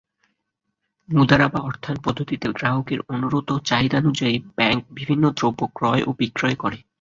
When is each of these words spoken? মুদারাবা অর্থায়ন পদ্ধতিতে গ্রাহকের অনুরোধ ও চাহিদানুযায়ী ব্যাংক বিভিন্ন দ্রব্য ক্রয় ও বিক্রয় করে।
মুদারাবা 1.09 1.59
অর্থায়ন 1.61 1.99
পদ্ধতিতে 2.03 2.47
গ্রাহকের 2.49 2.99
অনুরোধ 3.09 3.47
ও 3.51 3.57
চাহিদানুযায়ী 3.59 4.35
ব্যাংক 4.57 4.81
বিভিন্ন 4.93 5.23
দ্রব্য 5.37 5.61
ক্রয় 5.73 6.01
ও 6.07 6.09
বিক্রয় 6.19 6.55
করে। 6.55 6.77